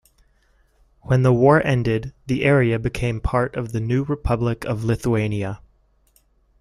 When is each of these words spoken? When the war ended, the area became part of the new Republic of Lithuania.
When 1.01 1.21
the 1.21 1.31
war 1.31 1.63
ended, 1.63 2.11
the 2.25 2.43
area 2.43 2.79
became 2.79 3.21
part 3.21 3.55
of 3.55 3.71
the 3.71 3.79
new 3.79 4.03
Republic 4.03 4.65
of 4.65 4.83
Lithuania. 4.83 5.61